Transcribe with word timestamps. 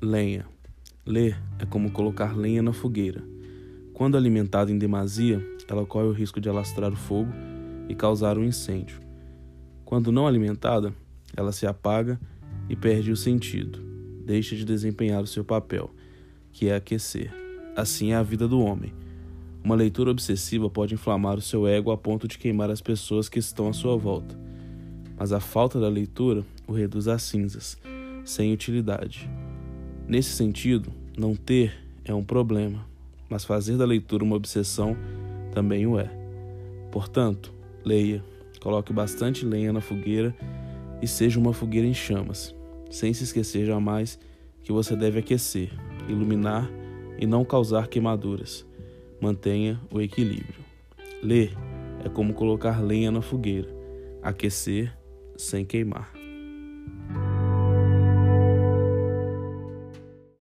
Lenha. 0.00 0.46
Ler 1.04 1.36
é 1.58 1.66
como 1.66 1.90
colocar 1.90 2.36
lenha 2.36 2.62
na 2.62 2.72
fogueira. 2.72 3.20
Quando 3.92 4.16
alimentada 4.16 4.70
em 4.70 4.78
demasia, 4.78 5.44
ela 5.66 5.84
corre 5.84 6.06
o 6.06 6.12
risco 6.12 6.40
de 6.40 6.48
alastrar 6.48 6.92
o 6.92 6.96
fogo 6.96 7.32
e 7.88 7.96
causar 7.96 8.38
um 8.38 8.44
incêndio. 8.44 9.00
Quando 9.84 10.12
não 10.12 10.28
alimentada, 10.28 10.94
ela 11.36 11.50
se 11.50 11.66
apaga 11.66 12.20
e 12.68 12.76
perde 12.76 13.10
o 13.10 13.16
sentido, 13.16 13.80
deixa 14.24 14.54
de 14.54 14.64
desempenhar 14.64 15.20
o 15.20 15.26
seu 15.26 15.44
papel, 15.44 15.90
que 16.52 16.68
é 16.68 16.76
aquecer. 16.76 17.34
Assim 17.74 18.12
é 18.12 18.14
a 18.14 18.22
vida 18.22 18.46
do 18.46 18.60
homem. 18.60 18.92
Uma 19.64 19.74
leitura 19.74 20.12
obsessiva 20.12 20.70
pode 20.70 20.94
inflamar 20.94 21.38
o 21.38 21.42
seu 21.42 21.66
ego 21.66 21.90
a 21.90 21.96
ponto 21.96 22.28
de 22.28 22.38
queimar 22.38 22.70
as 22.70 22.80
pessoas 22.80 23.28
que 23.28 23.40
estão 23.40 23.68
à 23.68 23.72
sua 23.72 23.96
volta. 23.96 24.38
Mas 25.16 25.32
a 25.32 25.40
falta 25.40 25.80
da 25.80 25.88
leitura 25.88 26.46
o 26.68 26.72
reduz 26.72 27.08
a 27.08 27.18
cinzas, 27.18 27.76
sem 28.24 28.52
utilidade. 28.52 29.28
Nesse 30.08 30.30
sentido, 30.30 30.90
não 31.18 31.36
ter 31.36 31.74
é 32.02 32.14
um 32.14 32.24
problema, 32.24 32.86
mas 33.28 33.44
fazer 33.44 33.76
da 33.76 33.84
leitura 33.84 34.24
uma 34.24 34.36
obsessão 34.36 34.96
também 35.52 35.86
o 35.86 36.00
é. 36.00 36.10
Portanto, 36.90 37.52
leia, 37.84 38.24
coloque 38.58 38.90
bastante 38.90 39.44
lenha 39.44 39.70
na 39.70 39.82
fogueira 39.82 40.34
e 41.02 41.06
seja 41.06 41.38
uma 41.38 41.52
fogueira 41.52 41.86
em 41.86 41.92
chamas, 41.92 42.54
sem 42.90 43.12
se 43.12 43.24
esquecer 43.24 43.66
jamais 43.66 44.18
que 44.62 44.72
você 44.72 44.96
deve 44.96 45.18
aquecer, 45.18 45.70
iluminar 46.08 46.70
e 47.18 47.26
não 47.26 47.44
causar 47.44 47.86
queimaduras. 47.86 48.64
Mantenha 49.20 49.78
o 49.90 50.00
equilíbrio. 50.00 50.64
Ler 51.22 51.52
é 52.02 52.08
como 52.08 52.32
colocar 52.32 52.82
lenha 52.82 53.10
na 53.10 53.20
fogueira, 53.20 53.68
aquecer 54.22 54.96
sem 55.36 55.66
queimar. 55.66 56.17